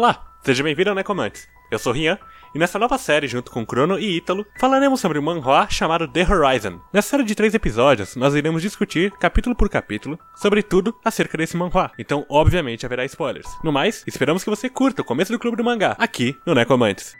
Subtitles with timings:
[0.00, 1.46] Olá, seja bem-vindo ao Necomantes.
[1.70, 2.18] Eu sou Rian,
[2.54, 6.22] e nessa nova série, junto com Crono e Ítalo, falaremos sobre um manhwa chamado The
[6.22, 6.80] Horizon.
[6.90, 11.54] Nessa série de três episódios, nós iremos discutir, capítulo por capítulo, sobre tudo acerca desse
[11.54, 11.92] manhwa.
[11.98, 13.46] Então, obviamente, haverá spoilers.
[13.62, 17.19] No mais, esperamos que você curta o começo do Clube do Mangá, aqui no Necomantes.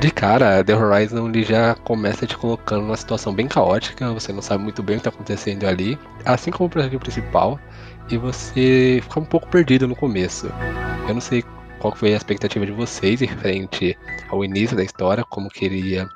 [0.00, 4.40] De cara, The Horizon ele já começa te colocando numa situação bem caótica, você não
[4.40, 7.58] sabe muito bem o que está acontecendo ali, assim como o personagem principal,
[8.08, 10.52] e você fica um pouco perdido no começo.
[11.08, 11.42] Eu não sei
[11.80, 13.98] qual foi a expectativa de vocês em frente
[14.28, 16.08] ao início da história, como queria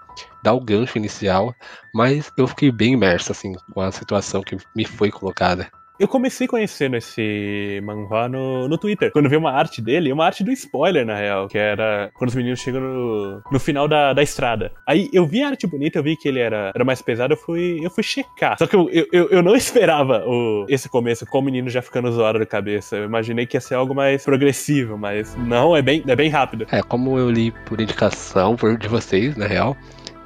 [0.44, 1.52] dar o gancho inicial,
[1.92, 5.68] mas eu fiquei bem imerso assim com a situação que me foi colocada.
[6.02, 10.42] Eu comecei conhecendo esse manhwa no, no Twitter, quando vi uma arte dele, uma arte
[10.42, 14.20] do spoiler, na real, que era quando os meninos chegam no, no final da, da
[14.20, 14.72] estrada.
[14.84, 17.36] Aí eu vi a arte bonita, eu vi que ele era, era mais pesado, eu
[17.36, 18.58] fui, eu fui checar.
[18.58, 22.10] Só que eu, eu, eu não esperava o, esse começo com o menino já ficando
[22.10, 22.96] zoado da cabeça.
[22.96, 26.66] Eu imaginei que ia ser algo mais progressivo, mas não, é bem, é bem rápido.
[26.72, 29.76] É, como eu li por indicação por, de vocês, na real,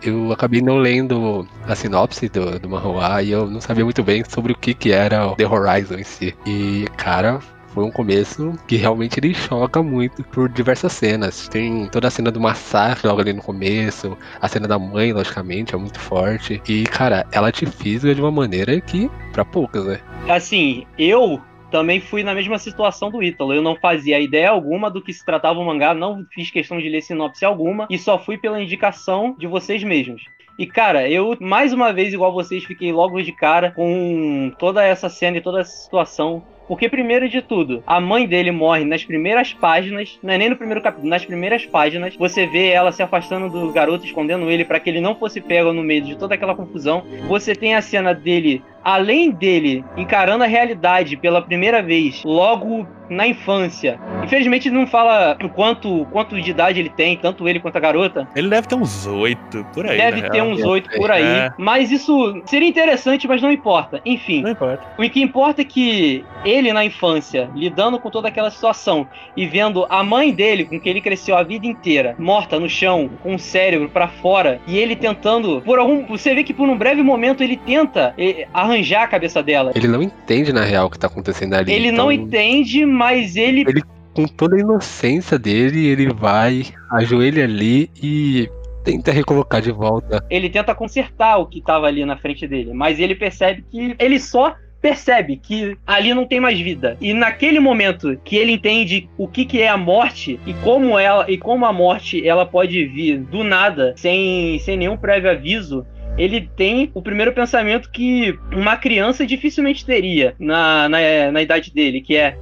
[0.09, 4.23] eu acabei não lendo a sinopse do, do manhwa e eu não sabia muito bem
[4.29, 6.35] sobre o que, que era o The Horizon em si.
[6.47, 7.41] E, cara,
[7.77, 11.47] foi um começo que realmente ele choca muito por diversas cenas.
[11.49, 15.75] Tem toda a cena do massacre logo ali no começo, a cena da mãe, logicamente,
[15.75, 16.63] é muito forte.
[16.67, 20.01] E, cara, ela te fisga de uma maneira que, para poucas, né?
[20.27, 21.39] Assim, eu
[21.71, 23.53] também fui na mesma situação do Ítalo.
[23.53, 26.89] Eu não fazia ideia alguma do que se tratava o mangá, não fiz questão de
[26.89, 30.25] ler sinopse alguma e só fui pela indicação de vocês mesmos.
[30.59, 35.09] E cara, eu mais uma vez, igual vocês, fiquei logo de cara com toda essa
[35.09, 36.43] cena e toda essa situação.
[36.69, 40.57] Porque, primeiro de tudo, a mãe dele morre nas primeiras páginas, não é nem no
[40.57, 42.17] primeiro capítulo, nas primeiras páginas.
[42.17, 45.73] Você vê ela se afastando do garoto, escondendo ele para que ele não fosse pego
[45.73, 47.05] no meio de toda aquela confusão.
[47.29, 53.27] Você tem a cena dele além dele encarando a realidade pela primeira vez, logo na
[53.27, 53.99] infância.
[54.23, 58.29] Infelizmente não fala o quanto, quanto de idade ele tem, tanto ele quanto a garota.
[58.37, 59.97] Ele deve ter uns oito por aí.
[59.97, 61.25] Deve ter uns oito por aí.
[61.25, 61.53] É.
[61.59, 64.01] Mas isso seria interessante, mas não importa.
[64.05, 64.43] Enfim.
[64.43, 64.85] Não importa.
[64.97, 69.07] O que importa é que ele na infância, lidando com toda aquela situação
[69.37, 73.11] e vendo a mãe dele, com que ele cresceu a vida inteira, morta no chão,
[73.23, 76.77] com o cérebro para fora, e ele tentando, por algum, você vê que por um
[76.77, 79.73] breve momento ele tenta eh, arranjar a cabeça dela.
[79.75, 81.73] Ele não entende, na real, o que tá acontecendo ali.
[81.73, 82.07] Ele então...
[82.07, 83.63] não entende, mas ele.
[83.67, 83.83] Ele,
[84.15, 88.49] com toda a inocência dele, ele vai, ajoelha ali e
[88.87, 90.25] tenta recolocar de volta.
[90.31, 94.21] Ele tenta consertar o que tava ali na frente dele, mas ele percebe que ele
[94.21, 94.55] só
[94.87, 96.97] percebe que ali não tem mais vida.
[97.01, 101.29] E naquele momento que ele entende o que, que é a morte e como ela
[101.29, 105.85] e como a morte ela pode vir do nada, sem, sem nenhum prévio aviso,
[106.17, 110.99] ele tem o primeiro pensamento que uma criança dificilmente teria na, na,
[111.33, 112.37] na idade dele, que é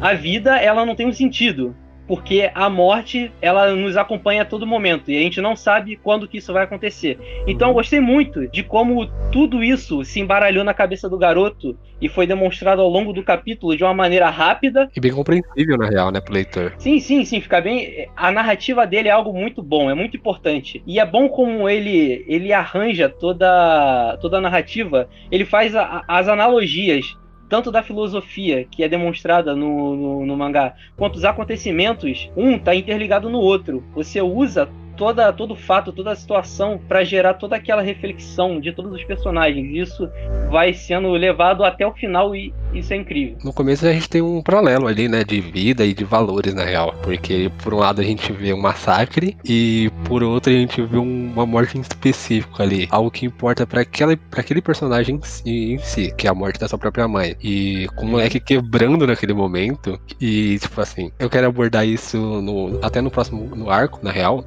[0.00, 1.76] a vida ela não tem um sentido
[2.06, 6.28] porque a morte ela nos acompanha a todo momento e a gente não sabe quando
[6.28, 7.18] que isso vai acontecer.
[7.46, 12.08] Então eu gostei muito de como tudo isso se embaralhou na cabeça do garoto e
[12.08, 16.10] foi demonstrado ao longo do capítulo de uma maneira rápida e bem compreensível na real,
[16.10, 16.74] né, pro leitor.
[16.78, 18.08] Sim, sim, sim, fica bem.
[18.16, 22.24] A narrativa dele é algo muito bom, é muito importante e é bom como ele
[22.28, 27.16] ele arranja toda toda a narrativa, ele faz a, as analogias
[27.48, 32.74] tanto da filosofia que é demonstrada no, no, no mangá, quanto os acontecimentos, um está
[32.74, 33.84] interligado no outro.
[33.94, 38.92] Você usa toda, todo fato, toda a situação para gerar toda aquela reflexão de todos
[38.92, 39.88] os personagens.
[39.88, 40.08] Isso
[40.50, 43.36] vai sendo levado até o final e isso é incrível.
[43.44, 46.64] No começo a gente tem um paralelo ali, né, de vida e de valores na
[46.64, 50.82] real, porque por um lado a gente vê um massacre e por outro a gente
[50.82, 55.72] vê uma morte em específico ali, algo que importa para aquele, aquele personagem em si,
[55.74, 57.36] em si, que é a morte da sua própria mãe.
[57.42, 62.78] E com o moleque quebrando naquele momento e tipo assim, eu quero abordar isso no,
[62.82, 64.44] até no próximo no arco, na real,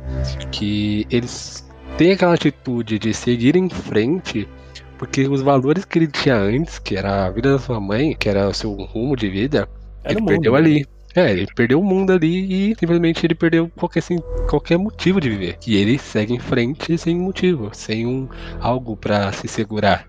[0.51, 1.67] que eles
[1.97, 4.47] têm aquela atitude de seguir em frente
[4.97, 8.27] porque os valores que ele tinha antes, que era a vida da sua mãe, que
[8.27, 9.69] era o seu rumo de vida,
[10.03, 10.63] era ele perdeu mundo.
[10.63, 10.85] ali.
[11.15, 14.19] É, ele perdeu o mundo ali e simplesmente ele perdeu qualquer, assim,
[14.49, 15.57] qualquer motivo de viver.
[15.65, 18.27] E ele segue em frente sem motivo, sem um
[18.59, 20.07] algo para se segurar.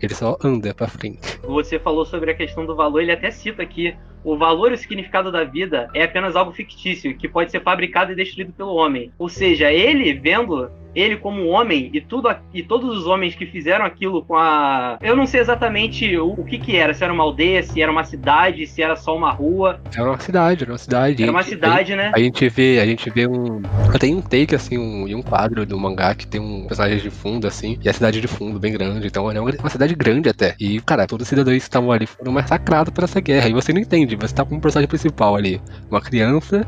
[0.00, 1.40] Ele só anda para frente.
[1.42, 3.94] Você falou sobre a questão do valor, ele até cita aqui
[4.26, 8.10] o valor e o significado da vida é apenas algo fictício que pode ser fabricado
[8.10, 9.12] e destruído pelo homem.
[9.16, 13.84] Ou seja, ele vendo ele como homem e tudo e todos os homens que fizeram
[13.84, 14.98] aquilo com a.
[15.02, 17.92] Eu não sei exatamente o, o que que era, se era uma aldeia, se era
[17.92, 19.78] uma cidade, se era só uma rua.
[19.94, 21.22] Era uma cidade, era uma cidade.
[21.22, 22.12] Era uma cidade, a, né?
[22.14, 23.60] A gente vê, a gente vê um.
[24.00, 27.10] Tem um take, assim, um, e um quadro do mangá que tem um personagem de
[27.10, 29.06] fundo, assim, e a cidade de fundo bem grande.
[29.06, 30.54] Então é uma, uma cidade grande até.
[30.58, 33.48] E, cara, todos os cidadãos que estavam ali foram massacrados por essa guerra.
[33.48, 35.60] E você não entende, você tá com um personagem principal ali.
[35.90, 36.66] Uma criança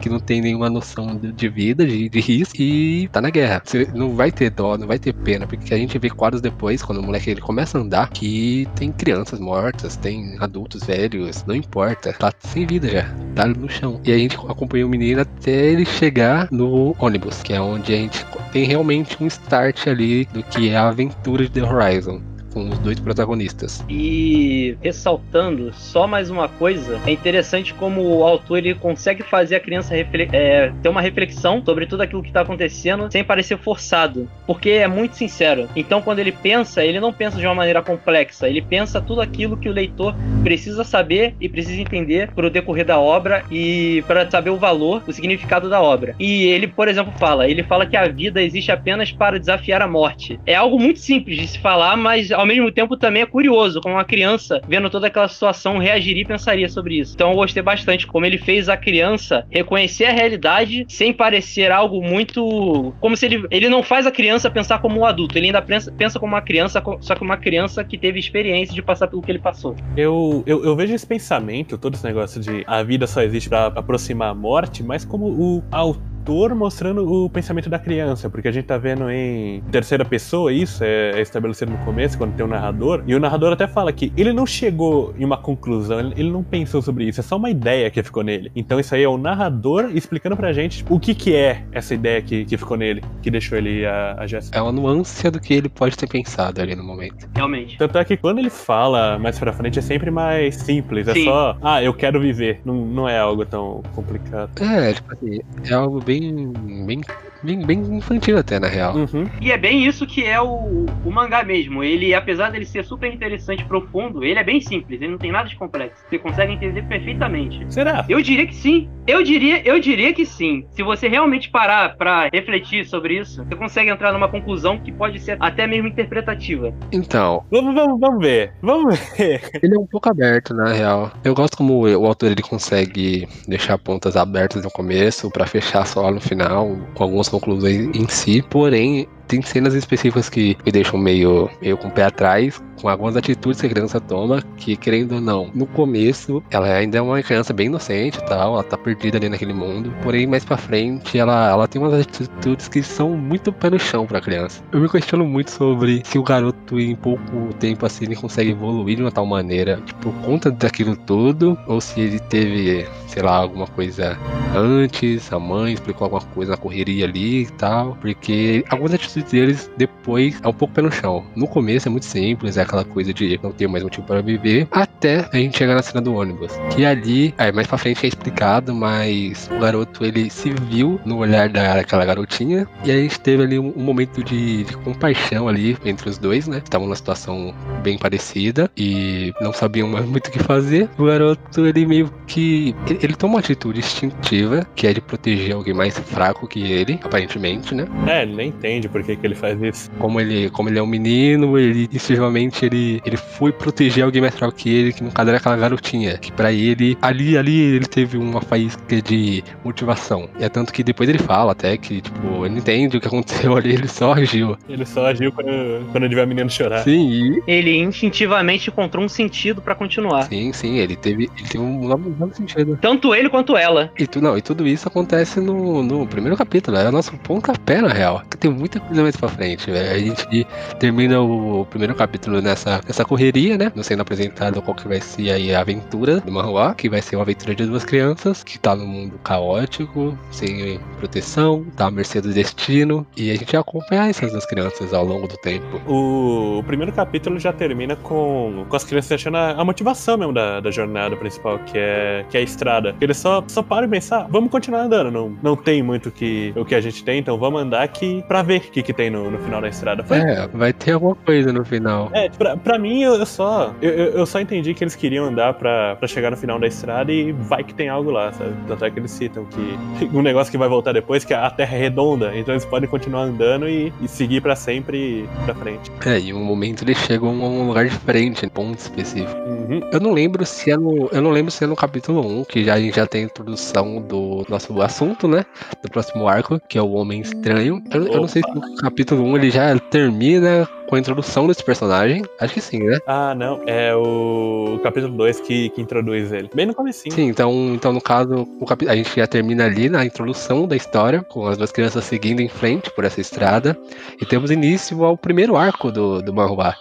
[0.00, 3.62] que não tem nenhuma noção de vida, de, de risco, e tá na guerra.
[3.64, 6.82] Você não vai ter dó, não vai ter pena, porque a gente vê quadros depois,
[6.82, 11.54] quando o moleque ele começa a andar, que tem crianças mortas, tem adultos velhos, não
[11.54, 14.00] importa, tá sem vida já, tá no chão.
[14.04, 17.96] E a gente acompanha o menino até ele chegar no ônibus, que é onde a
[17.96, 22.68] gente tem realmente um start ali do que é a aventura de The Horizon com
[22.68, 23.84] os dois protagonistas.
[23.88, 29.60] E ressaltando só mais uma coisa, é interessante como o autor ele consegue fazer a
[29.60, 34.70] criança é, ter uma reflexão sobre tudo aquilo que está acontecendo sem parecer forçado, porque
[34.70, 35.68] é muito sincero.
[35.74, 39.56] Então, quando ele pensa, ele não pensa de uma maneira complexa, ele pensa tudo aquilo
[39.56, 44.28] que o leitor precisa saber e precisa entender para o decorrer da obra e para
[44.30, 46.14] saber o valor, o significado da obra.
[46.18, 49.88] E ele, por exemplo, fala, ele fala que a vida existe apenas para desafiar a
[49.88, 50.40] morte.
[50.46, 53.94] É algo muito simples de se falar, mas ao mesmo tempo também é curioso como
[53.94, 57.14] uma criança, vendo toda aquela situação, reagiria e pensaria sobre isso.
[57.14, 62.02] Então eu gostei bastante como ele fez a criança reconhecer a realidade sem parecer algo
[62.02, 62.92] muito.
[63.00, 63.46] Como se ele.
[63.50, 66.42] Ele não faz a criança pensar como um adulto, ele ainda pensa, pensa como uma
[66.42, 69.76] criança, só que uma criança que teve experiência de passar pelo que ele passou.
[69.96, 73.66] Eu, eu, eu vejo esse pensamento, todo esse negócio de a vida só existe para
[73.66, 78.52] aproximar a morte, mas como o autor autor mostrando o pensamento da criança, porque a
[78.52, 82.48] gente tá vendo em terceira pessoa isso, é, é estabelecido no começo, quando tem o
[82.48, 86.14] um narrador, e o narrador até fala que ele não chegou em uma conclusão, ele,
[86.16, 88.52] ele, não pensou sobre isso, é só uma ideia que ficou nele.
[88.54, 92.20] Então isso aí é o narrador explicando pra gente o que que é essa ideia
[92.20, 94.58] que, que ficou nele, que deixou ele a, a Jéssica.
[94.58, 97.28] É uma nuance do que ele pode ter pensado ali no momento.
[97.34, 97.78] Realmente.
[97.78, 101.24] Tanto é que quando ele fala mais pra frente é sempre mais simples, é Sim.
[101.24, 104.50] só, ah, eu quero viver, não, não é algo tão complicado.
[104.60, 107.00] É, tipo assim, é algo bem, bem
[107.42, 108.94] bem, bem infantil até, na real.
[108.94, 109.28] Uhum.
[109.40, 111.82] E é bem isso que é o, o mangá mesmo.
[111.82, 115.32] Ele, apesar dele ser super interessante e profundo, ele é bem simples, ele não tem
[115.32, 116.02] nada de complexo.
[116.08, 117.64] Você consegue entender perfeitamente.
[117.68, 118.04] Será?
[118.08, 118.88] Eu diria que sim.
[119.10, 120.64] Eu diria, eu diria que sim.
[120.70, 125.18] Se você realmente parar para refletir sobre isso, você consegue entrar numa conclusão que pode
[125.18, 126.72] ser até mesmo interpretativa.
[126.92, 127.44] Então.
[127.50, 128.52] Vamos, vamos, vamos ver.
[128.62, 129.42] Vamos ver.
[129.60, 131.10] Ele é um pouco aberto, na real.
[131.24, 136.08] Eu gosto como o autor ele consegue deixar pontas abertas no começo para fechar só
[136.12, 141.48] no final, com alguns conclusões em si, porém tem cenas específicas que me deixam meio,
[141.62, 145.20] meio com o pé atrás, com algumas atitudes que a criança toma, que querendo ou
[145.20, 149.18] não, no começo, ela ainda é uma criança bem inocente e tal, ela tá perdida
[149.18, 153.52] ali naquele mundo, porém mais pra frente, ela, ela tem umas atitudes que são muito
[153.52, 154.64] pé no chão pra criança.
[154.72, 158.96] Eu me questiono muito sobre se o garoto em pouco tempo assim ele consegue evoluir
[158.96, 163.36] de uma tal maneira, tipo, por conta daquilo tudo, ou se ele teve, sei lá,
[163.36, 164.18] alguma coisa
[164.56, 169.70] antes, a mãe explicou alguma coisa na correria ali e tal, porque algumas atitudes deles
[169.76, 171.24] depois é um pouco pé no chão.
[171.34, 174.66] No começo é muito simples, é aquela coisa de não ter mais motivo para viver,
[174.70, 176.52] até a gente chegar na cena do ônibus.
[176.74, 181.18] Que ali, aí mais pra frente é explicado, mas o garoto ele se viu no
[181.18, 185.48] olhar daquela garotinha, e aí a gente teve ali um, um momento de, de, compaixão
[185.48, 186.58] ali entre os dois, né?
[186.58, 190.88] Estavam numa situação bem parecida e não sabiam mais muito o que fazer.
[190.98, 192.74] O garoto ele meio que.
[192.86, 196.98] Ele, ele toma uma atitude instintiva, que é de proteger alguém mais fraco que ele,
[197.02, 197.86] aparentemente, né?
[198.06, 199.90] É, ele nem entende porque que, que ele faz isso.
[199.98, 204.34] Como ele, como ele é um menino, ele instintivamente ele, ele foi proteger alguém mais
[204.34, 206.18] fraco que ele, que no caso era aquela garotinha.
[206.18, 210.28] Que para ele, ali, ali ele teve uma faísca de motivação.
[210.38, 213.56] E é tanto que depois ele fala até que, tipo, ele entende o que aconteceu
[213.56, 214.56] ali, ele só agiu.
[214.68, 215.50] Ele só agiu quando,
[215.90, 216.82] quando ele viu a menina chorar.
[216.82, 217.42] Sim, e...
[217.46, 220.24] Ele instintivamente encontrou um sentido para continuar.
[220.24, 222.78] Sim, sim, ele teve, ele teve um novo sentido.
[222.80, 223.92] Tanto ele quanto ela.
[223.98, 227.80] E, tu, não, e tudo isso acontece no, no primeiro capítulo, é o nosso pontapé,
[227.80, 228.22] na real.
[228.38, 229.70] Tem muita coisa mais pra frente.
[229.70, 230.46] A gente
[230.78, 233.72] termina o primeiro capítulo nessa, nessa correria, né?
[233.74, 237.16] Não sendo apresentado qual que vai ser aí a aventura do Manhua, que vai ser
[237.16, 242.20] uma aventura de duas crianças, que tá num mundo caótico, sem proteção, tá à mercê
[242.20, 243.06] do destino.
[243.16, 245.80] E a gente vai acompanhar essas duas crianças ao longo do tempo.
[245.86, 250.60] O, primeiro capítulo já termina com, com as crianças achando a, a motivação mesmo da,
[250.60, 252.94] da jornada principal, que é, que é a estrada.
[253.00, 255.10] Eles só, só param e pensam, ah, vamos continuar andando.
[255.10, 258.42] Não, não tem muito que, o que a gente tem, então vamos andar aqui pra
[258.42, 260.02] ver o que, que tem no, no final da estrada.
[260.02, 260.18] Foi...
[260.18, 262.10] É, vai ter alguma coisa no final.
[262.12, 263.74] É, pra, pra mim, eu, eu só.
[263.80, 267.12] Eu, eu só entendi que eles queriam andar pra, pra chegar no final da estrada
[267.12, 268.52] e vai que tem algo lá, sabe?
[268.66, 271.76] Tanto é que eles citam que um negócio que vai voltar depois, que a Terra
[271.76, 275.90] é redonda, então eles podem continuar andando e, e seguir para sempre pra frente.
[276.04, 279.40] É, e um momento eles chegam a um lugar diferente, ponto específico.
[279.40, 279.80] Uhum.
[279.92, 281.08] Eu não lembro se é no.
[281.12, 283.24] Eu não lembro se é no capítulo 1, que já, a gente já tem a
[283.24, 285.44] introdução do nosso assunto, né?
[285.82, 287.82] Do próximo arco, que é o Homem Estranho.
[287.90, 291.62] Eu, eu não sei se no capítulo 1 ele já termina com a introdução desse
[291.64, 292.22] personagem.
[292.40, 292.98] Acho que sim, né?
[293.06, 293.62] Ah, não.
[293.66, 296.50] É o capítulo 2 que, que introduz ele.
[296.54, 297.04] Bem no começo.
[297.10, 298.88] Sim, então, então no caso, cap...
[298.88, 302.48] a gente já termina ali na introdução da história, com as duas crianças seguindo em
[302.48, 303.78] frente por essa estrada.
[304.20, 306.74] E temos início ao primeiro arco do, do Manhua,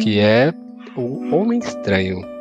[0.00, 0.52] que é
[0.96, 2.31] o Homem Estranho.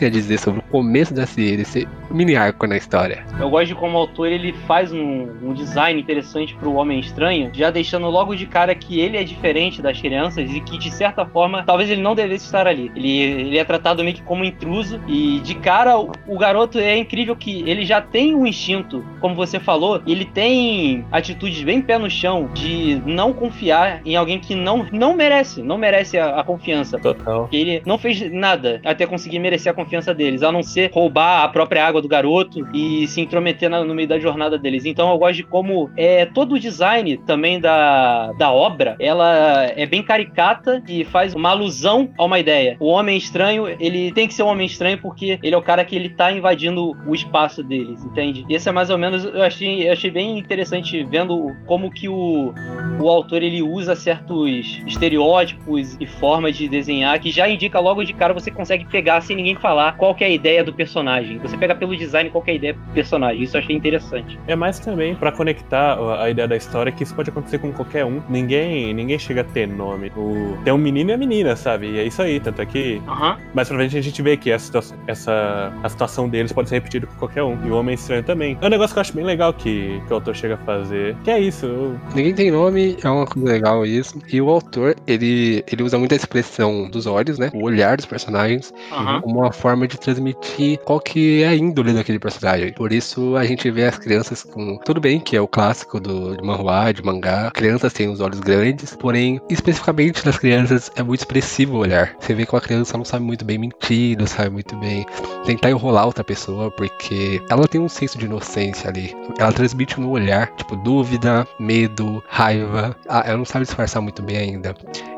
[0.00, 3.22] Tem a dizer sobre o começo desse, desse mini arco na história?
[3.38, 7.50] Eu gosto de como o autor ele faz um, um design interessante pro Homem Estranho,
[7.52, 11.26] já deixando logo de cara que ele é diferente das crianças e que, de certa
[11.26, 12.90] forma, talvez ele não devesse estar ali.
[12.96, 16.96] Ele, ele é tratado meio que como intruso e, de cara, o, o garoto é
[16.96, 21.98] incrível que ele já tem um instinto, como você falou, ele tem atitudes bem pé
[21.98, 26.44] no chão de não confiar em alguém que não, não merece, não merece a, a
[26.44, 26.98] confiança.
[26.98, 27.48] Total.
[27.52, 31.48] Ele não fez nada até conseguir merecer a confiança deles, a não ser roubar a
[31.48, 34.84] própria água do garoto e se intrometer na, no meio da jornada deles.
[34.84, 39.84] Então eu gosto de como é todo o design também da, da obra, ela é
[39.86, 42.76] bem caricata e faz uma alusão a uma ideia.
[42.78, 45.84] O Homem Estranho, ele tem que ser um Homem Estranho porque ele é o cara
[45.84, 48.44] que ele tá invadindo o espaço deles, entende?
[48.48, 52.54] Esse é mais ou menos, eu achei, eu achei bem interessante vendo como que o,
[53.00, 58.12] o autor ele usa certos estereótipos e formas de desenhar que já indica logo de
[58.12, 61.38] cara você consegue pegar sem ninguém falar qual é a ideia do personagem.
[61.38, 63.42] Você pega pelo design qual é a ideia do personagem.
[63.42, 64.38] Isso eu achei interessante.
[64.46, 68.04] É mais também para conectar a ideia da história que isso pode acontecer com qualquer
[68.04, 68.22] um.
[68.28, 70.12] Ninguém, ninguém chega a ter nome.
[70.16, 71.90] O, tem um menino e a menina, sabe?
[71.90, 73.36] E é isso aí, tanto é que uhum.
[73.54, 77.06] mais pra frente a gente vê que essa, essa a situação deles pode ser repetida
[77.06, 77.58] com qualquer um.
[77.66, 78.58] E o Homem Estranho também.
[78.60, 81.16] É um negócio que eu acho bem legal que, que o autor chega a fazer.
[81.24, 81.66] Que é isso.
[81.66, 82.00] Eu...
[82.14, 84.18] Ninguém tem nome, é uma coisa legal isso.
[84.32, 87.50] E o autor, ele, ele usa muito a expressão dos olhos, né?
[87.54, 89.20] O olhar dos personagens uhum.
[89.20, 92.72] como uma forma de transmitir qual que é a índole daquele personagem.
[92.72, 94.76] Por isso a gente vê as crianças com.
[94.78, 97.50] Tudo bem que é o clássico do, de manhua, de mangá.
[97.50, 102.14] Crianças têm os olhos grandes, porém, especificamente nas crianças, é muito expressivo o olhar.
[102.18, 105.04] Você vê que uma criança não sabe muito bem mentir, não sabe muito bem
[105.44, 109.14] tentar enrolar outra pessoa, porque ela tem um senso de inocência ali.
[109.38, 112.96] Ela transmite no olhar, tipo, dúvida, medo, raiva.
[113.08, 114.74] Ah, ela não sabe disfarçar muito bem ainda.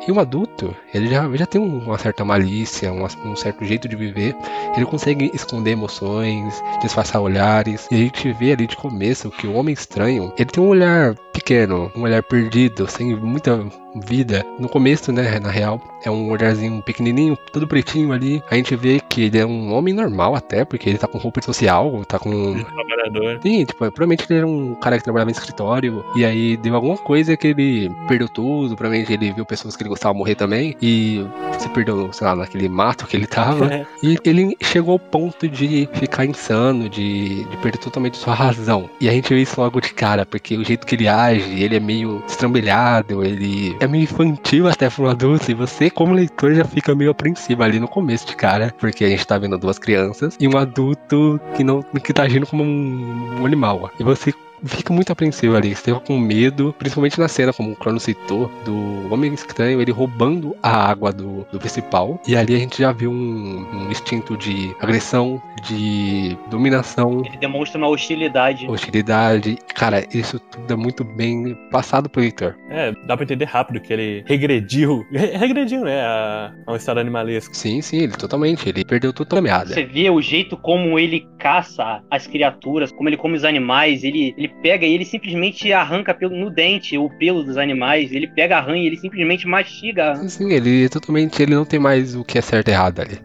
[0.07, 3.95] E um adulto, ele já, já tem uma certa malícia, um, um certo jeito de
[3.95, 4.35] viver.
[4.77, 7.87] Ele consegue esconder emoções, disfarçar olhares.
[7.91, 11.15] E a gente vê ali de começo que o homem estranho, ele tem um olhar
[11.33, 14.45] pequeno, um olhar perdido, sem muita vida.
[14.59, 18.43] No começo, né, na real, é um olharzinho pequenininho, todo pretinho ali.
[18.51, 21.43] A gente vê que ele é um homem normal até, porque ele tá com roupa
[21.43, 22.55] social, tá com...
[22.55, 23.41] Trabalhador.
[23.43, 26.97] Sim, tipo, provavelmente ele era um cara que trabalhava em escritório, e aí deu alguma
[26.97, 31.25] coisa que ele perdeu tudo, provavelmente ele viu pessoas que ele gostava morrer também, e
[31.59, 33.63] se perdeu, sei lá, naquele mato que ele tava.
[33.73, 33.87] É.
[34.03, 38.91] E ele chegou ao ponto de ficar insano, de, de perder totalmente sua razão.
[39.01, 41.77] E a gente vê isso logo de cara, porque o jeito que ele age, ele
[41.77, 46.65] é meio estrambelhado, ele é meio infantil até um adulto, e você, como leitor, já
[46.65, 50.37] fica meio apreensivo ali no começo de cara, porque a gente tá vendo duas crianças
[50.39, 53.91] e um adulto que não que tá agindo como um, um animal.
[53.99, 54.33] E você
[54.65, 55.75] fica muito apreensivo ali.
[55.75, 59.93] Você fica com medo, principalmente na cena, como o Crono citou, do Homem Estranho, ele
[59.93, 62.21] roubando a água do, do principal.
[62.27, 67.23] E ali a gente já viu um, um instinto de agressão, de dominação.
[67.25, 68.67] Ele demonstra uma hostilidade.
[68.69, 69.59] Hostilidade.
[69.75, 72.57] Cara, isso tudo é muito bem passado pro leitor.
[72.71, 75.05] É, dá pra entender rápido que ele regrediu.
[75.13, 76.03] Regrediu, né?
[76.03, 77.55] A, a um estado animalesco.
[77.57, 78.69] Sim, sim, ele totalmente.
[78.69, 79.73] Ele perdeu toda a meada.
[79.73, 84.35] Você vê o jeito como ele caça as criaturas, como ele come os animais, ele,
[84.37, 88.59] ele pega e ele simplesmente arranca pelo, no dente o pelo dos animais, ele pega
[88.59, 90.15] a rã e ele simplesmente mastiga.
[90.17, 93.19] Sim, sim, ele totalmente ele não tem mais o que é certo e errado ali.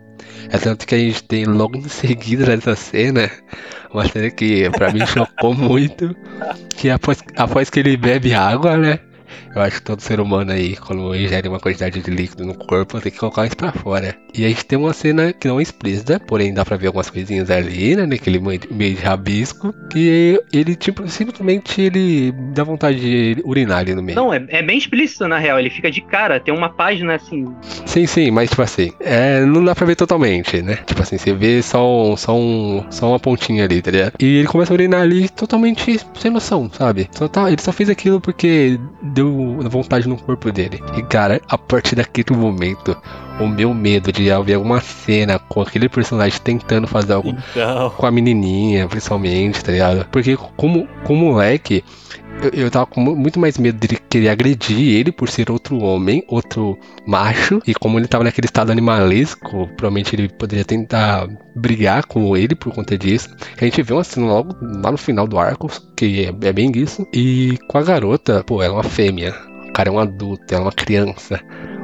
[0.49, 3.29] É tanto que a gente tem logo em seguida nessa cena,
[3.91, 6.15] uma cena que pra mim chocou muito,
[6.75, 8.99] que após, após que ele bebe água, né?
[9.55, 12.99] Eu acho que todo ser humano aí, quando ingere uma quantidade de líquido no corpo,
[12.99, 14.15] tem que colocar isso pra fora.
[14.33, 17.09] E a gente tem uma cena que não é explícita, porém dá pra ver algumas
[17.09, 18.05] coisinhas ali, né?
[18.05, 19.73] Naquele meio de rabisco.
[19.91, 24.15] Que ele, tipo, simplesmente ele dá vontade de urinar ali no meio.
[24.15, 25.59] Não, é, é bem explícito na real.
[25.59, 27.45] Ele fica de cara, tem uma página assim.
[27.85, 30.77] Sim, sim, mas tipo assim, é, não dá pra ver totalmente, né?
[30.85, 34.13] Tipo assim, você vê só, um, só, um, só uma pontinha ali, tá ligado?
[34.19, 37.09] E ele começa a urinar ali totalmente sem noção, sabe?
[37.11, 38.79] Só tá, ele só fez aquilo porque
[39.17, 40.81] deu vontade no corpo dele.
[40.95, 42.95] E cara, a partir daquele momento,
[43.39, 47.89] o meu medo de ver alguma cena com aquele personagem tentando fazer algo Então.
[47.91, 50.05] com a menininha, principalmente, tá ligado?
[50.11, 51.83] Porque como, como moleque,
[52.41, 55.77] eu, eu tava com mu- muito mais medo dele querer agredir ele por ser outro
[55.79, 57.59] homem, outro macho.
[57.65, 62.73] E como ele tava naquele estado animalesco, provavelmente ele poderia tentar brigar com ele por
[62.73, 63.29] conta disso.
[63.59, 66.71] A gente vê uma cena logo lá no final do arco, que é, é bem
[66.75, 67.05] isso.
[67.13, 69.33] E com a garota, pô, ela é uma fêmea.
[69.69, 71.39] O cara é um adulto, ela é uma criança.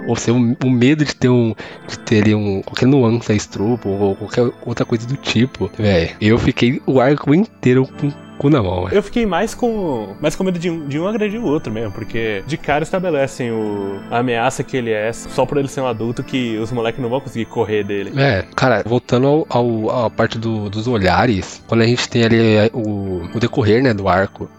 [0.08, 1.54] Ou seja, o, o medo de ter um.
[1.88, 2.62] de ter ali um.
[2.62, 5.70] qualquer nuance a estrupo ou qualquer outra coisa do tipo.
[5.78, 8.96] Velho, eu fiquei o arco inteiro com o cu na mão, velho.
[8.96, 11.92] Eu fiquei mais com, mais com medo de um, de um agredir o outro mesmo,
[11.92, 15.88] porque de cara estabelecem o, a ameaça que ele é só por ele ser um
[15.88, 18.12] adulto que os moleques não vão conseguir correr dele.
[18.20, 23.22] É, cara, voltando ao, à parte do- dos olhares, quando a gente tem ali o,
[23.34, 24.50] o decorrer, né, do arco,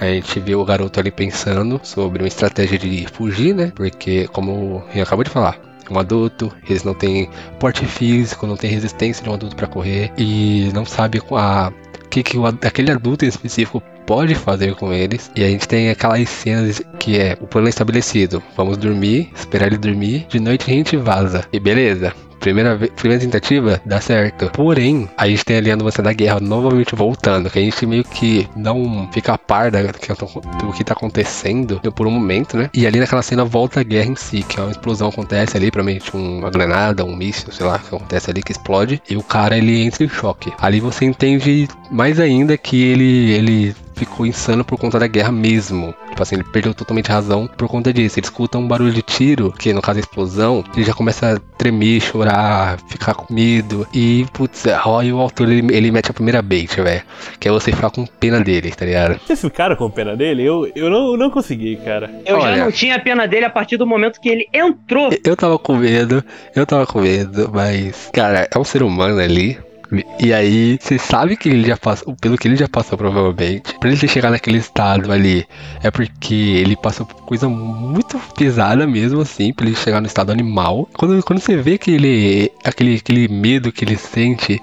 [0.00, 4.84] a gente vê o garoto ali pensando sobre uma estratégia de fugir, né, porque, como
[4.90, 5.58] Rian acabou de falar,
[5.88, 9.66] é um adulto, eles não têm porte físico, não tem resistência de um adulto pra
[9.66, 11.72] correr, e não sabe a,
[12.04, 15.30] o que, que o aquele adulto em específico pode fazer com eles.
[15.34, 18.42] E a gente tem aquelas cenas que é o plano estabelecido.
[18.56, 21.44] Vamos dormir, esperar ele dormir, de noite a gente vaza.
[21.52, 22.12] E beleza.
[22.40, 24.50] Primeira, primeira tentativa, dá certo.
[24.50, 28.04] Porém, a gente tem ali a nuance da guerra novamente voltando, que a gente meio
[28.04, 32.70] que não fica a par da, do que tá acontecendo por um momento, né?
[32.74, 35.70] E ali naquela cena volta a guerra em si, que é uma explosão acontece ali,
[35.70, 39.56] provavelmente uma granada, um míssil, sei lá, que acontece ali, que explode, e o cara
[39.56, 40.52] ele entra em choque.
[40.58, 45.94] Ali você entende mais ainda que ele, ele ficou insano por conta da guerra mesmo.
[46.10, 48.18] Tipo assim, ele perdeu totalmente a razão por conta disso.
[48.18, 51.40] Ele escuta um barulho de tiro, que no caso é explosão, ele já começa a
[51.58, 53.86] tremer, chorar, ficar com medo.
[53.92, 57.02] E, putz, aí o autor ele, ele mete a primeira bait, velho.
[57.38, 59.20] Que é você ficar com pena dele, tá ligado?
[59.26, 60.44] Vocês ficaram com pena dele?
[60.44, 62.10] Eu, eu não, não consegui, cara.
[62.24, 62.56] Eu Olha.
[62.56, 65.10] já não tinha pena dele a partir do momento que ele entrou.
[65.24, 66.22] Eu tava com medo,
[66.54, 69.58] eu tava com medo, mas, cara, é um ser humano ali.
[70.20, 73.88] E aí, você sabe que ele já passou, pelo que ele já passou provavelmente, pra
[73.88, 75.46] ele ter chegado naquele estado ali,
[75.82, 80.32] é porque ele passou por coisa muito pesada mesmo, assim, pra ele chegar no estado
[80.32, 80.88] animal.
[80.94, 84.60] Quando, quando você vê que ele, aquele, aquele medo que ele sente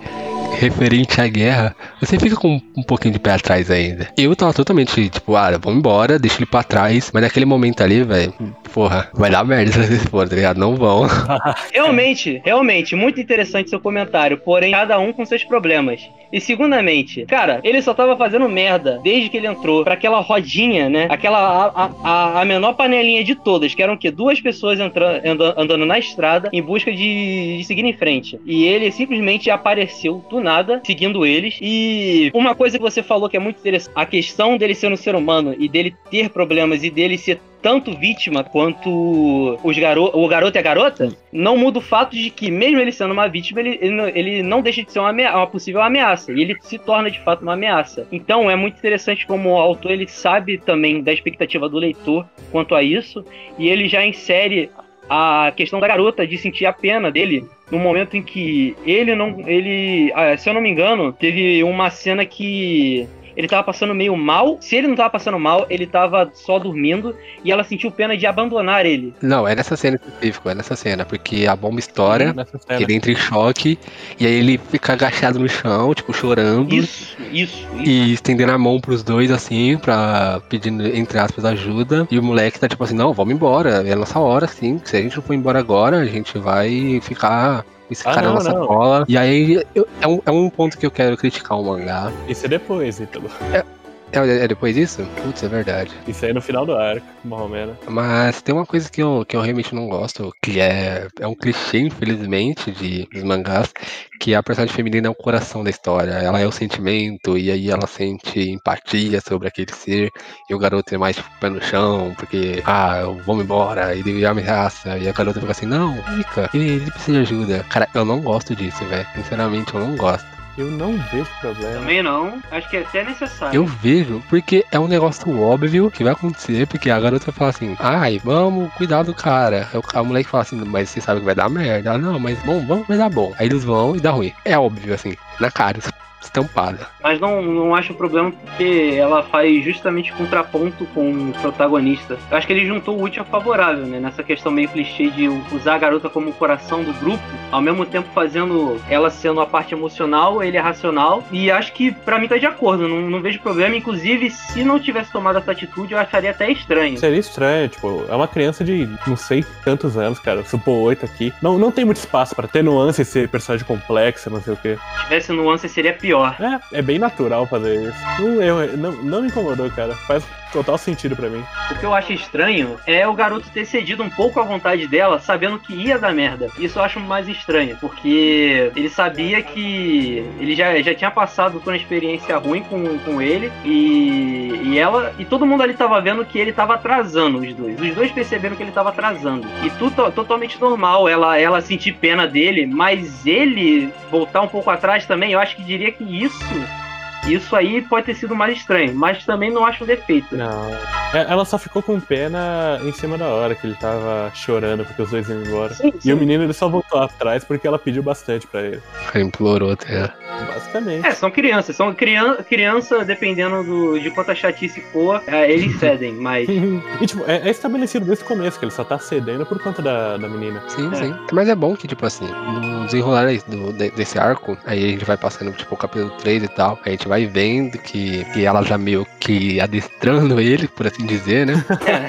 [0.62, 4.10] referente à guerra, você fica com um pouquinho de pé atrás ainda.
[4.18, 8.04] Eu tava totalmente, tipo, ah, vamos embora, deixa ele pra trás, mas naquele momento ali,
[8.04, 8.34] velho,
[8.74, 10.60] porra, vai dar merda se vocês forem, tá ligado?
[10.60, 11.08] Não vão.
[11.74, 14.38] Realmente, realmente, muito interessante seu comentário.
[14.38, 16.10] Porém, cada um com seus problemas.
[16.34, 20.90] E segundamente, cara, ele só tava fazendo merda desde que ele entrou pra aquela rodinha,
[20.90, 21.08] né?
[21.10, 21.38] Aquela
[21.76, 24.10] a, a- a, menor panelinha de todas, que eram o quê?
[24.10, 28.40] Duas pessoas entrando, anda- andando na estrada em busca de, de seguir em frente.
[28.46, 31.58] E ele simplesmente apareceu do nada, seguindo eles.
[31.62, 34.96] E uma coisa que você falou que é muito interessante, a questão dele ser um
[34.98, 40.28] ser humano e dele ter problemas e dele ser tanto vítima quanto os garo o
[40.28, 43.60] garoto e a garota, não muda o fato de que, mesmo ele sendo uma vítima,
[43.60, 46.32] ele, ele, não, ele não deixa de ser uma, uma possível ameaça.
[46.32, 48.08] E ele se torna de fato uma ameaça.
[48.12, 52.76] Então é muito interessante como o autor ele sabe também da expectativa do leitor quanto
[52.76, 53.24] a isso.
[53.58, 54.70] E ele já insere
[55.10, 59.48] a questão da garota de sentir a pena dele no momento em que ele não.
[59.48, 63.08] ele ah, Se eu não me engano, teve uma cena que.
[63.36, 64.58] Ele tava passando meio mal.
[64.60, 67.16] Se ele não tava passando mal, ele tava só dormindo.
[67.44, 69.14] E ela sentiu pena de abandonar ele.
[69.22, 72.82] Não, é nessa cena específica, é nessa cena, porque a bomba estoura, Nessa cena.
[72.82, 73.78] ele entra em choque,
[74.20, 76.74] e aí ele fica agachado no chão, tipo, chorando.
[76.74, 77.90] Isso, isso, isso.
[77.90, 82.08] E estendendo a mão pros dois, assim, pra pedindo, entre aspas, ajuda.
[82.12, 83.84] E o moleque tá tipo assim, não, vamos embora.
[83.88, 84.80] É a nossa hora, sim.
[84.84, 88.34] Se a gente não for embora agora, a gente vai ficar esse Ah, cara não,
[88.36, 88.66] na nossa não.
[88.66, 89.06] cola.
[89.08, 92.12] E aí, eu- é, um, é um ponto que eu quero criticar o mangá.
[92.28, 93.30] Isso é depois, Ítalo.
[93.54, 93.64] É,
[94.12, 95.08] é depois disso?
[95.22, 95.92] Putz, é verdade.
[96.08, 97.06] Isso aí é no final do arco,
[97.50, 97.76] menos.
[97.88, 101.36] Mas tem uma coisa que eu, que eu realmente não gosto, que é, é um
[101.36, 103.72] clichê, infelizmente, de, dos mangás,
[104.20, 106.12] que a personagem feminina é o coração da história.
[106.12, 110.10] Ela é o sentimento, e aí ela sente empatia sobre aquele ser,
[110.50, 114.00] e o garoto é mais tipo, pé no chão, porque, ah, eu vou embora, e
[114.00, 117.66] ele ameaça, e a garota fica assim, não, fica, ele, ele precisa de ajuda.
[117.70, 119.08] Cara, eu não gosto disso, velho.
[119.16, 120.41] Sinceramente, eu não gosto.
[120.58, 121.80] Eu não vejo problema.
[121.80, 122.42] Também não.
[122.52, 123.56] Acho que é até necessário.
[123.56, 127.50] Eu vejo, porque é um negócio óbvio que vai acontecer, porque a garota vai falar
[127.52, 129.68] assim, ai, vamos cuidar do cara.
[129.94, 131.90] A moleque fala assim, mas você sabe que vai dar merda.
[131.92, 133.34] Ela, não, mas bom, vamos, vai dar bom.
[133.38, 134.34] Aí eles vão e dá ruim.
[134.44, 135.80] É óbvio, assim, na cara,
[136.22, 136.88] estampada.
[137.02, 142.18] Mas não, não acho problema porque ela faz justamente contraponto com o protagonista.
[142.30, 144.00] Eu acho que ele juntou o útil ao favorável, né?
[144.00, 147.86] Nessa questão meio clichê de usar a garota como o coração do grupo, ao mesmo
[147.86, 151.24] tempo fazendo ela sendo a parte emocional, ele é racional.
[151.32, 153.76] E acho que pra mim tá de acordo, não, não vejo problema.
[153.76, 156.98] Inclusive, se não tivesse tomado essa atitude, eu acharia até estranho.
[156.98, 160.44] Seria estranho, tipo, é uma criança de não sei quantos anos, cara.
[160.46, 161.34] Supor oito aqui.
[161.42, 164.58] Não, não tem muito espaço pra ter nuance e ser personagem complexo, não sei o
[164.58, 164.78] quê.
[164.98, 166.11] Se tivesse nuance, seria pior.
[166.40, 168.22] É, é bem natural fazer isso.
[168.22, 169.96] Não, eu, não, não me incomodou, cara.
[169.96, 171.44] Faz total sentido pra mim.
[171.72, 175.20] O que eu acho estranho é o garoto ter cedido um pouco à vontade dela,
[175.20, 176.50] sabendo que ia dar merda.
[176.58, 181.72] Isso eu acho mais estranho, porque ele sabia que ele já, já tinha passado por
[181.72, 186.26] uma experiência ruim com, com ele e, e ela e todo mundo ali tava vendo
[186.26, 187.80] que ele tava atrasando os dois.
[187.80, 189.48] Os dois perceberam que ele tava atrasando.
[189.64, 195.06] E tudo totalmente normal ela ela sentir pena dele, mas ele voltar um pouco atrás
[195.06, 196.91] também, eu acho que diria que isso
[197.28, 200.36] isso aí pode ter sido mais estranho, mas também não acho um defeito.
[200.36, 200.72] Não.
[201.14, 205.02] É, Ela só ficou com pena em cima da hora, que ele tava chorando porque
[205.02, 205.74] os dois iam embora.
[205.74, 208.82] Sim, E o menino ele só voltou atrás porque ela pediu bastante pra ele.
[209.14, 210.10] Ela implorou até.
[210.54, 211.06] Basicamente.
[211.06, 211.76] É, são crianças.
[211.76, 216.48] São criança, criança dependendo do, de quanta chatice for, é, eles cedem, mas.
[216.50, 219.82] e tipo, é, é estabelecido desde o começo que ele só tá cedendo por conta
[219.82, 220.64] da, da menina.
[220.70, 220.96] Sim, É.
[220.96, 221.16] sim.
[221.32, 224.88] Mas é bom que, tipo assim, no desenrolar aí do, de- desse arco, aí a
[224.88, 228.46] gente vai passando, tipo, o capítulo 3 e tal, a gente vai vendo que, que
[228.46, 231.66] ela já meio que adestrando ele, por assim dizer, né?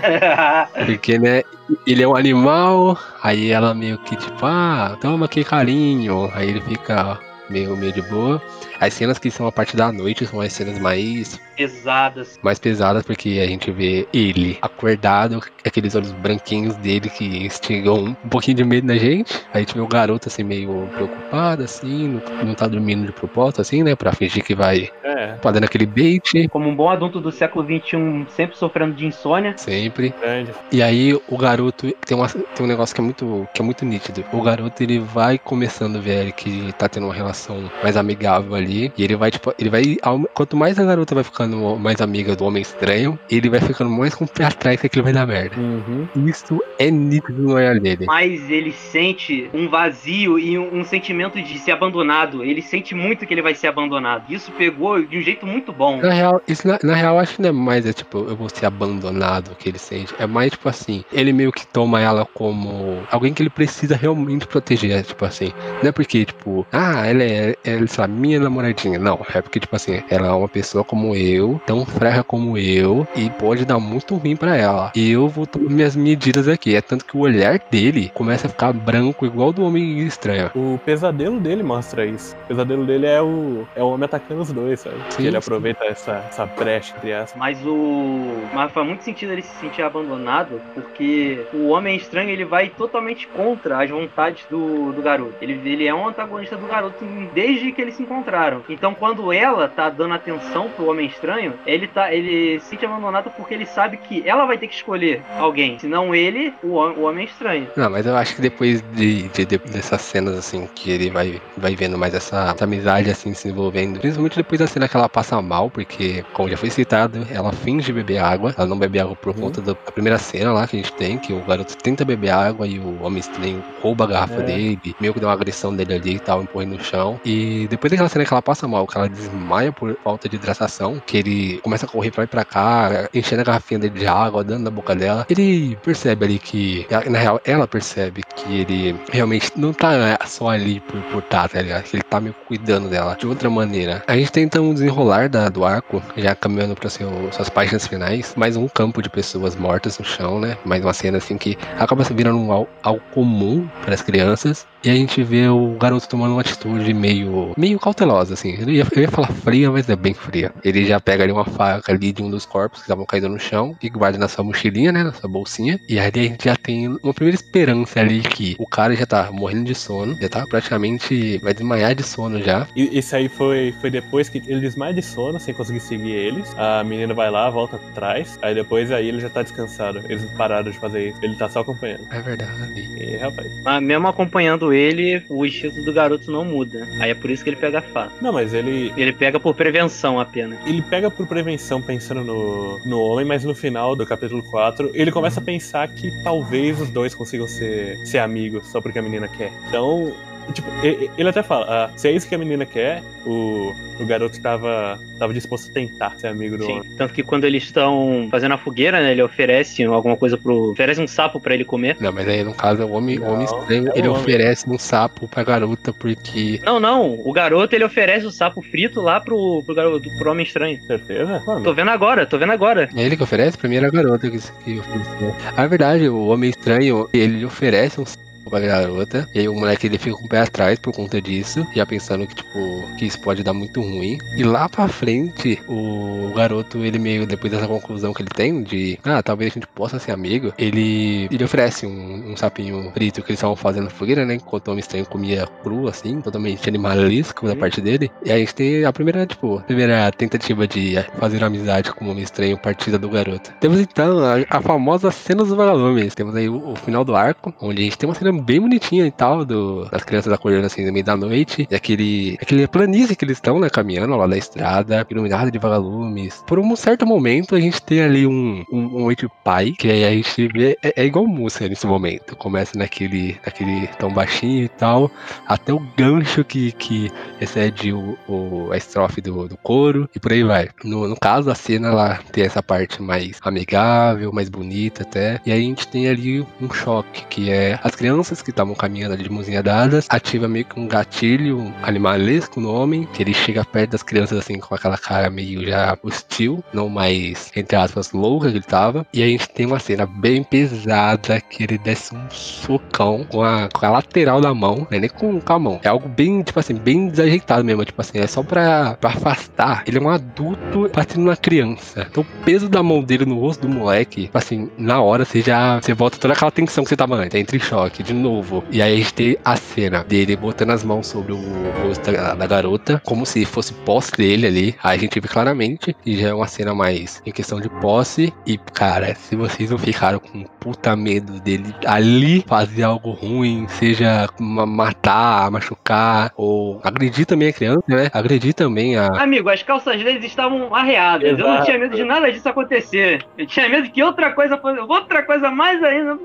[0.86, 1.42] Porque, né,
[1.84, 6.30] ele é um animal, aí ela meio que, tipo, ah, toma aqui carinho.
[6.32, 7.18] Aí ele fica
[7.52, 8.42] meio, meio de boa.
[8.80, 12.38] As cenas que são a parte da noite são as cenas mais Pesadas.
[12.42, 18.28] mais pesadas, porque a gente vê ele acordado, aqueles olhos branquinhos dele que instigam um
[18.28, 19.32] pouquinho de medo na gente.
[19.52, 23.12] Aí a gente vê o garoto assim, meio preocupado, assim, não, não tá dormindo de
[23.12, 23.94] propósito, assim, né?
[23.94, 28.26] Pra fingir que vai É, fazendo aquele bait, Como um bom adulto do século XXI,
[28.34, 29.54] sempre sofrendo de insônia.
[29.56, 30.12] sempre.
[30.20, 30.50] grande.
[30.72, 33.84] E aí o garoto tem, uma, tem um negócio que é muito que é muito
[33.84, 34.24] nítido.
[34.32, 37.41] O garoto ele vai começando a ver que tá tendo uma relação
[37.82, 38.92] mais amigável ali.
[38.96, 39.96] E ele vai, tipo, ele vai.
[40.34, 44.14] Quanto mais a garota vai ficando mais amiga do homem estranho, ele vai ficando mais
[44.14, 45.56] com o pé atrás que aquilo vai dar merda.
[45.58, 46.08] Uhum.
[46.26, 48.06] Isso é nítido no olhar dele.
[48.06, 52.44] Mas ele sente um vazio e um, um sentimento de ser abandonado.
[52.44, 54.32] Ele sente muito que ele vai ser abandonado.
[54.32, 56.00] Isso pegou de um jeito muito bom.
[56.00, 58.48] Na real, isso na, na real acho que não é mais, é tipo, eu vou
[58.48, 60.14] ser abandonado que ele sente.
[60.18, 64.46] É mais tipo assim, ele meio que toma ela como alguém que ele precisa realmente
[64.46, 65.52] proteger, tipo assim.
[65.82, 67.31] Não é porque, tipo, ah, ela é,
[67.64, 68.98] ela, sei lá, minha namoradinha.
[68.98, 73.06] Não, é porque, tipo assim, ela é uma pessoa como eu, tão fraca como eu,
[73.16, 74.92] e pode dar muito ruim pra ela.
[74.94, 76.74] E eu vou tomar minhas medidas aqui.
[76.74, 80.50] É tanto que o olhar dele começa a ficar branco, igual do homem estranho.
[80.54, 82.34] O pesadelo dele mostra isso.
[82.44, 84.96] O pesadelo dele é o, é o homem atacando os dois, sabe?
[85.10, 85.36] Sim, Que ele sim.
[85.36, 87.38] aproveita essa, essa brecha, entre aspas.
[87.38, 88.34] Mas o.
[88.52, 93.26] Mas faz muito sentido ele se sentir abandonado, porque o homem estranho ele vai totalmente
[93.28, 95.34] contra as vontades do, do garoto.
[95.40, 98.62] Ele, ele é um antagonista do garoto desde que eles se encontraram.
[98.68, 102.12] Então quando ela tá dando atenção pro homem estranho, ele tá.
[102.12, 105.78] Ele se sente abandonado porque ele sabe que ela vai ter que escolher alguém.
[105.78, 107.66] Senão ele, o, o homem estranho.
[107.76, 111.40] Não, mas eu acho que depois de, de- de- dessas cenas, assim, que ele vai,
[111.56, 114.00] vai vendo mais essa, essa amizade, assim, se envolvendo.
[114.00, 117.92] Principalmente depois da cena que ela passa mal, porque, como já foi citado, ela finge
[117.92, 118.54] beber água.
[118.56, 119.40] Ela não bebe água por Uhum.
[119.42, 122.28] conta da da primeira cena lá que a gente tem, que o garoto tenta beber
[122.30, 124.42] água e o homem estranho rouba a garrafa É.
[124.44, 127.01] dele, meio que dá uma agressão dele ali e tal, empurra no chão.
[127.24, 131.00] E depois daquela cena que ela passa mal, que ela desmaia por falta de hidratação,
[131.06, 134.44] que ele começa a correr pra e pra cá, enchendo a garrafinha dele de água,
[134.44, 139.50] dando na boca dela, ele percebe ali que, na real, ela percebe que ele realmente
[139.56, 141.82] não tá só ali por, por tá, tá ligado?
[141.84, 144.02] Que ele tá meio cuidando dela de outra maneira.
[144.06, 148.56] A gente tenta um desenrolar da, do arco, já caminhando para suas páginas finais, mais
[148.56, 150.56] um campo de pessoas mortas no chão, né?
[150.64, 154.66] Mais uma cena assim que acaba se virando al- algo comum para as crianças.
[154.84, 158.56] E a gente vê o garoto tomando uma atitude meio, meio cautelosa, assim.
[158.58, 160.52] Eu ia, eu ia falar fria, mas é bem fria.
[160.64, 163.38] Ele já pega ali uma faca ali de um dos corpos que estavam caindo no
[163.38, 165.04] chão e guarda na sua mochilinha, né?
[165.04, 165.78] Na sua bolsinha.
[165.88, 169.30] E aí a gente já tem uma primeira esperança ali que o cara já tá
[169.30, 171.38] morrendo de sono, já tá praticamente.
[171.38, 172.66] vai desmaiar de sono já.
[172.74, 176.52] E esse aí foi, foi depois que ele desmaia de sono, sem conseguir seguir eles.
[176.56, 178.38] A menina vai lá, volta atrás.
[178.42, 180.02] Aí depois aí ele já tá descansado.
[180.08, 181.18] Eles pararam de fazer isso.
[181.22, 182.06] Ele tá só acompanhando.
[182.10, 182.80] É verdade.
[182.98, 183.48] E rapaz.
[183.62, 186.88] Mas mesmo acompanhando segundo ele, o instinto do garoto não muda.
[186.98, 188.12] Aí é por isso que ele pega a faca.
[188.20, 188.92] Não, mas ele.
[188.96, 190.58] Ele pega por prevenção apenas.
[190.66, 195.12] Ele pega por prevenção pensando no, no homem, mas no final do capítulo 4, ele
[195.12, 199.28] começa a pensar que talvez os dois consigam ser, ser amigos só porque a menina
[199.28, 199.52] quer.
[199.68, 200.12] Então,
[200.52, 200.68] Tipo,
[201.16, 204.98] ele até fala, ah, se é isso que a menina quer, o, o garoto tava,
[205.18, 206.90] tava disposto a tentar ser amigo do Sim, homem.
[206.96, 210.72] tanto que quando eles estão fazendo a fogueira, né, ele oferece alguma coisa pro...
[210.72, 211.96] oferece um sapo pra ele comer.
[212.00, 214.20] Não, mas aí no caso, o homem, o homem Não, estranho, é ele homem.
[214.22, 216.60] oferece um sapo pra garota porque...
[216.64, 220.44] Não, não, o garoto ele oferece o sapo frito lá pro, pro, garoto, pro homem
[220.44, 220.80] estranho.
[220.82, 221.42] Certeza?
[221.46, 222.88] Mano, Tô vendo agora, tô vendo agora.
[222.94, 223.56] É ele que oferece?
[223.56, 225.34] Pra mim era a garota que, que ofereceu.
[225.56, 229.86] A verdade, o homem estranho, ele oferece um sapo pra garota, e aí o moleque
[229.86, 233.20] ele fica com o pé atrás por conta disso, já pensando que, tipo, que isso
[233.20, 234.18] pode dar muito ruim.
[234.36, 238.98] E lá pra frente, o garoto, ele meio, depois dessa conclusão que ele tem, de,
[239.04, 243.30] ah, talvez a gente possa ser amigo, ele, ele oferece um, um sapinho frito que
[243.30, 247.46] eles estavam fazendo na fogueira, né, enquanto o homem estranho comia cru, assim, totalmente animalesco
[247.46, 248.10] da parte dele.
[248.24, 252.04] E aí a gente tem a primeira, tipo, a primeira tentativa de fazer amizade com
[252.04, 253.52] o homem estranho, partida do garoto.
[253.60, 256.14] Temos então a, a famosa cena dos vagalumes.
[256.14, 259.06] Temos aí o, o final do arco, onde a gente tem uma cena bem bonitinha
[259.06, 263.16] e tal, do, das crianças acordando assim no meio da noite, e aquele, aquele planície
[263.16, 266.42] que eles estão, né, caminhando lá da estrada, iluminada de vagalumes.
[266.46, 270.04] Por um certo momento, a gente tem ali um, um, um ente pai, que aí
[270.04, 272.36] a gente vê, é, é igual música nesse momento.
[272.36, 275.10] Começa naquele, naquele tão baixinho e tal,
[275.46, 280.32] até o gancho que, que excede o, o- a estrofe do, do coro, e por
[280.32, 280.68] aí vai.
[280.84, 285.52] No, no caso, a cena ela tem essa parte mais amigável, mais bonita até, e
[285.52, 289.24] aí a gente tem ali um choque, que é as crianças que estavam caminhando ali
[289.24, 293.92] de mãozinha dadas, ativa meio que um gatilho animalesco no homem, que ele chega perto
[293.92, 298.56] das crianças assim com aquela cara meio já hostil, não mais, entre aspas, louca que
[298.56, 303.24] ele tava, e a gente tem uma cena bem pesada, que ele desce um socão
[303.28, 305.88] com a, com a lateral da mão, não é nem com, com a mão, é
[305.88, 309.98] algo bem, tipo assim, bem desajeitado mesmo, tipo assim, é só pra, pra afastar, ele
[309.98, 313.68] é um adulto batendo na criança, então o peso da mão dele no rosto do
[313.68, 317.16] moleque, tipo assim, na hora você já, você volta toda aquela tensão que você tava
[317.16, 320.70] antes, entra em choque de novo, e aí a gente tem a cena dele botando
[320.70, 321.38] as mãos sobre o
[321.82, 325.96] rosto da, da garota, como se fosse posse dele ali, aí a gente vê claramente,
[326.04, 329.78] e já é uma cena mais em questão de posse, e cara, se vocês não
[329.78, 336.80] ficaram com um puta medo dele ali fazer algo ruim, seja ma- matar, machucar, ou
[336.84, 338.08] agredir também a criança, né?
[338.12, 339.06] Agredir também a.
[339.22, 341.30] Amigo, as calças deles estavam arreadas.
[341.30, 341.64] Eu não Exato.
[341.64, 343.24] tinha medo de nada disso acontecer.
[343.36, 344.78] Eu tinha medo que outra coisa fosse.
[344.78, 346.18] Outra coisa mais ainda.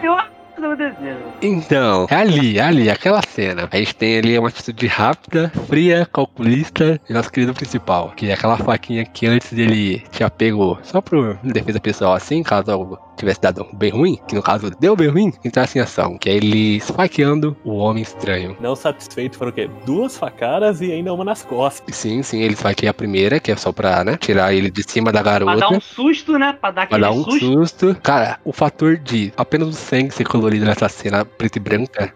[0.00, 1.18] Pior coisa acontecendo.
[1.42, 3.68] Então, é ali, é ali, aquela cena.
[3.70, 8.34] A gente tem ali uma atitude rápida, fria, calculista e nosso querido principal, que é
[8.34, 13.40] aquela faquinha que antes dele tinha pego só por defesa pessoal assim, caso algo tivesse
[13.40, 16.76] dado bem ruim, que no caso deu bem ruim, entrasse em ação, que é ele
[16.76, 18.54] esfaqueando o homem estranho.
[18.60, 19.70] não satisfeito, foram o quê?
[19.86, 21.96] Duas facadas e ainda uma nas costas.
[21.96, 25.10] Sim, sim, ele esfaqueia a primeira, que é só pra, né, tirar ele de cima
[25.10, 25.60] da Pra garota.
[25.60, 26.52] dar um susto, né?
[26.60, 27.46] Pra dar Pra aquele dar um susto.
[27.46, 27.96] susto.
[28.02, 32.12] Cara, o fator de apenas o sangue ser colorido nessa cena preta e branca,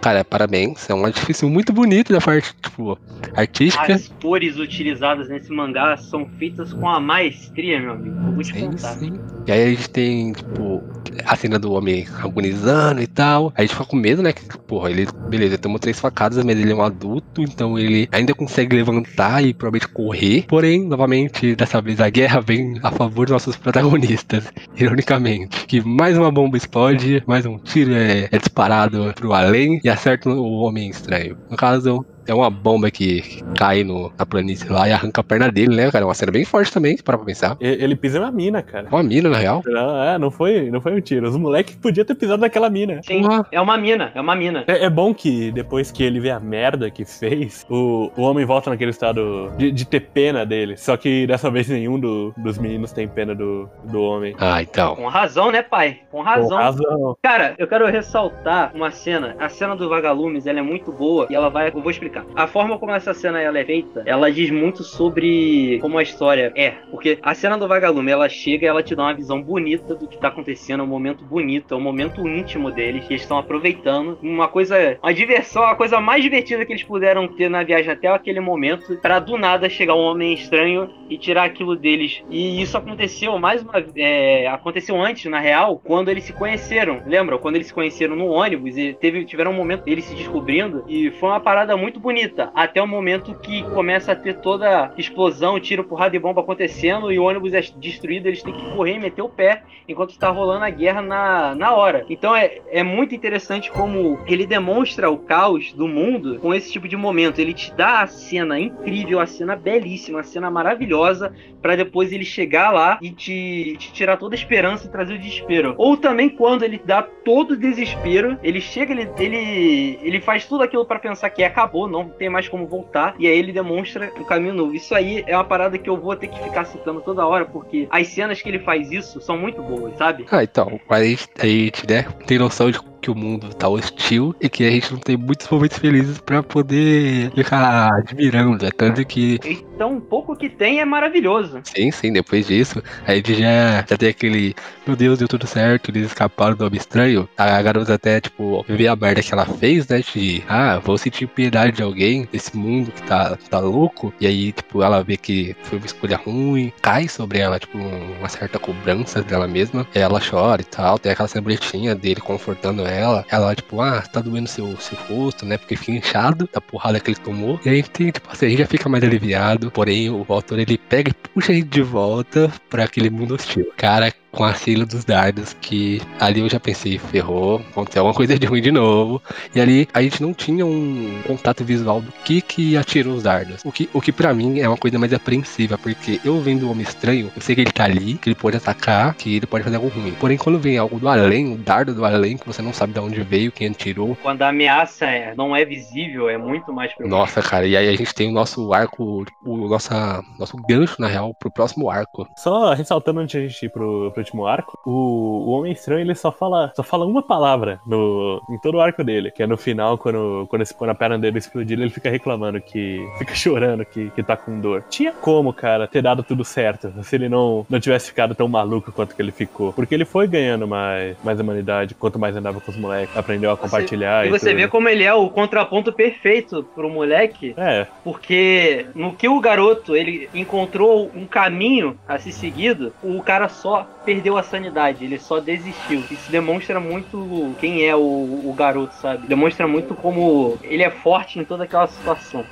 [0.00, 0.88] cara, parabéns.
[0.88, 2.98] É um artifício muito bonito da parte, tipo,
[3.34, 3.94] artística.
[3.94, 8.16] As cores utilizadas nesse mangá são feitas com a maestria, meu amigo.
[8.26, 8.94] Eu vou te Sim, contar.
[8.94, 9.20] sim.
[9.46, 10.82] E aí a gente tem, tipo,
[11.24, 13.52] a cena do homem agonizando e tal.
[13.56, 14.32] Aí a gente fica com medo, né?
[14.32, 18.08] Que, porra, ele, beleza, ele tomou três facadas, mas ele é um adulto, então ele
[18.12, 20.44] ainda consegue levantar e provavelmente correr.
[20.48, 24.44] Porém, novamente, dessa vez a guerra vem a favor dos nossos protagonistas,
[24.76, 25.66] ironicamente.
[25.66, 30.28] Que mais uma bomba explode, mais um tiro é, é disparado pro além e acerta
[30.30, 31.38] o homem estranho.
[31.48, 33.22] No caso, é uma bomba que
[33.56, 36.04] cai no, na planície lá e arranca a perna dele, né, cara?
[36.04, 37.56] É uma cena bem forte também, se parar pra pensar.
[37.60, 38.88] Ele pisa na mina, cara.
[38.90, 39.62] Uma mina, na real.
[39.66, 41.28] Não, é, não foi, não foi um tiro.
[41.28, 43.00] Os moleques podiam ter pisado naquela mina.
[43.02, 43.46] Sim, Porra.
[43.50, 44.64] é uma mina, é uma mina.
[44.66, 48.44] É, é bom que depois que ele vê a merda que fez, o, o homem
[48.44, 50.76] volta naquele estado de, de ter pena dele.
[50.76, 54.34] Só que dessa vez nenhum do- dos meninos tem pena do, do homem.
[54.38, 54.96] Ah, então.
[54.96, 56.00] Com razão, né, pai?
[56.10, 56.56] Com Com razão.
[56.58, 57.16] razão.
[57.22, 59.36] Cara, eu quero ressaltar uma cena.
[59.38, 61.68] A cena do Vagalumes, ela é muito boa e ela vai.
[61.68, 62.15] Eu vou explicar.
[62.34, 66.52] A forma como essa cena ela é feita, ela diz muito sobre como a história
[66.56, 66.70] é.
[66.90, 70.06] Porque a cena do Vagalume, ela chega e ela te dá uma visão bonita do
[70.06, 70.80] que tá acontecendo.
[70.80, 73.06] É um momento bonito, é um momento íntimo deles.
[73.06, 74.18] Que eles estão aproveitando.
[74.22, 74.98] Uma coisa.
[75.02, 78.96] Uma diversão, a coisa mais divertida que eles puderam ter na viagem até aquele momento.
[78.98, 82.22] Pra do nada chegar um homem estranho e tirar aquilo deles.
[82.30, 87.02] E isso aconteceu mais uma é, aconteceu antes, na real, quando eles se conheceram.
[87.06, 87.38] Lembra?
[87.38, 90.84] Quando eles se conheceram no ônibus e teve, tiveram um momento eles se descobrindo.
[90.88, 95.58] E foi uma parada muito bonita, até o momento que começa a ter toda explosão,
[95.58, 99.00] tiro, porrada e bomba acontecendo e o ônibus é destruído, eles têm que correr e
[99.00, 102.06] meter o pé enquanto está rolando a guerra na, na hora.
[102.08, 106.86] Então é, é muito interessante como ele demonstra o caos do mundo com esse tipo
[106.86, 107.40] de momento.
[107.40, 112.24] Ele te dá a cena incrível, a cena belíssima, a cena maravilhosa, para depois ele
[112.24, 115.74] chegar lá e te, te, tirar toda a esperança e trazer o desespero.
[115.76, 120.62] Ou também quando ele dá todo o desespero, ele chega, ele, ele, ele faz tudo
[120.62, 124.24] aquilo para pensar que acabou, não tem mais como voltar, e aí ele demonstra um
[124.24, 124.74] caminho novo.
[124.74, 127.86] Isso aí é uma parada que eu vou ter que ficar citando toda hora, porque
[127.90, 130.26] as cenas que ele faz isso são muito boas, sabe?
[130.30, 134.48] Ah, então, gente, a gente né, tem noção de que o mundo tá hostil e
[134.48, 138.66] que a gente não tem muitos momentos felizes para poder ficar admirando.
[138.66, 139.38] É tanto que.
[139.76, 141.60] Então, o pouco que tem é maravilhoso.
[141.62, 144.54] Sim, sim, depois disso, a gente já, já tem aquele.
[144.86, 147.28] Meu Deus, deu tudo certo, eles escaparam do homem estranho.
[147.36, 150.00] A garota até, tipo, vê a merda que ela fez, né?
[150.00, 154.14] De, ah, vou sentir piedade de alguém desse mundo que tá, tá louco.
[154.18, 158.28] E aí, tipo, ela vê que foi uma escolha ruim, cai sobre ela, tipo, uma
[158.30, 159.86] certa cobrança dela mesma.
[159.94, 160.98] Ela chora e tal.
[160.98, 165.58] Tem aquela cena dele confortando ela, ela, tipo, ah, tá doendo seu, seu rosto, né?
[165.58, 167.60] Porque fica inchado da porrada que ele tomou.
[167.62, 169.65] E aí tem, tipo assim, a gente já fica mais aliviado.
[169.70, 173.70] Porém, o autor ele pega e puxa a gente de volta para aquele mundo hostil.
[173.76, 178.38] Cara, com a sigla dos dardos, que ali eu já pensei, ferrou, aconteceu alguma coisa
[178.38, 179.20] de ruim de novo.
[179.54, 183.62] E ali a gente não tinha um contato visual do que que atirou os dardos.
[183.64, 186.70] O que, o que para mim é uma coisa mais apreensiva, porque eu vendo o
[186.70, 189.64] Homem Estranho, eu sei que ele tá ali, que ele pode atacar, que ele pode
[189.64, 190.12] fazer algo ruim.
[190.20, 193.00] Porém, quando vem algo do além, um dardo do além, que você não sabe de
[193.00, 194.16] onde veio, quem atirou.
[194.22, 197.08] Quando a ameaça é, não é visível, é muito mais preocupante.
[197.08, 201.08] Nossa, cara, e aí a gente tem o nosso arco, o nossa, nosso gancho, na
[201.08, 202.28] real, pro próximo arco.
[202.36, 206.00] Só ressaltando antes de a gente ir pro, pro último arco, o, o Homem Estranho
[206.00, 209.46] ele só fala, só fala uma palavra no, em todo o arco dele, que é
[209.46, 213.06] no final, quando, quando, esse, quando a perna dele explodir, ele fica reclamando que.
[213.18, 214.84] fica chorando que, que tá com dor.
[214.90, 218.90] Tinha como, cara, ter dado tudo certo se ele não, não tivesse ficado tão maluco
[218.92, 219.72] quanto que ele ficou.
[219.72, 223.56] Porque ele foi ganhando mais, mais humanidade quanto mais andava com os moleques, aprendeu a
[223.56, 224.24] compartilhar.
[224.24, 224.56] Você, e, você tudo.
[224.58, 227.54] vê como ele é o contraponto perfeito pro moleque.
[227.56, 227.86] É.
[228.02, 233.86] Porque no que o garoto ele encontrou um caminho a ser seguido, o cara só
[234.16, 236.02] perdeu a sanidade, ele só desistiu.
[236.10, 239.26] Isso demonstra muito quem é o, o garoto, sabe?
[239.26, 242.44] Demonstra muito como ele é forte em toda aquela situação.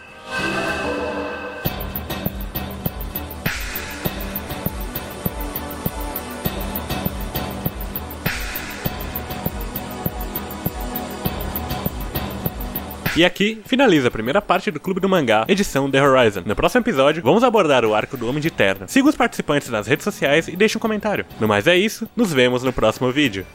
[13.17, 16.43] E aqui finaliza a primeira parte do Clube do Mangá, edição The Horizon.
[16.45, 18.89] No próximo episódio, vamos abordar o arco do Homem de Terra.
[18.89, 21.25] Siga os participantes nas redes sociais e deixe um comentário.
[21.39, 23.47] No mais é isso, nos vemos no próximo vídeo.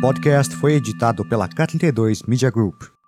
[0.00, 2.99] Podcast foi editado pela K32 Media Group.